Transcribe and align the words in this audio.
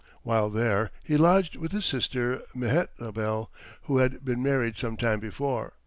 While 0.23 0.49
there 0.49 0.89
he 1.03 1.15
lodged 1.15 1.57
with 1.57 1.73
his 1.73 1.85
sister 1.85 2.41
Mehetabel, 2.55 3.51
who 3.83 3.99
had 3.99 4.25
been 4.25 4.41
married 4.41 4.75
some 4.75 4.97
time 4.97 5.19
before. 5.19 5.73